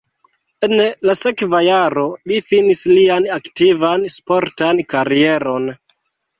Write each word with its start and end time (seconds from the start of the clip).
En 0.67 0.71
la 1.09 1.13
sekva 1.19 1.59
jaro 1.65 2.07
li 2.33 2.41
finis 2.49 2.83
lian 2.95 3.29
aktivan 3.37 4.11
sportan 4.17 4.85
karieron. 4.97 5.73